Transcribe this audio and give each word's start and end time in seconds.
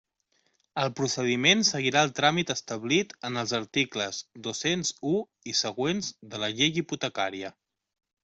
El 0.83 0.87
procediment 0.99 1.59
seguirà 1.67 2.01
el 2.07 2.13
tràmit 2.19 2.53
establit 2.53 3.13
en 3.29 3.37
els 3.43 3.53
articles 3.57 4.23
dos-cents 4.47 4.91
u 5.13 5.13
i 5.53 5.55
següents 5.63 6.11
de 6.33 6.41
la 6.45 6.53
Llei 6.57 6.83
Hipotecària. 6.83 7.53